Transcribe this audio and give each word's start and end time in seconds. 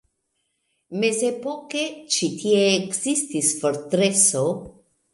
Mezepoke 1.03 1.85
ĉi 2.17 2.31
tie 2.41 2.65
ekzistis 2.81 3.55
fortreso. 3.63 4.45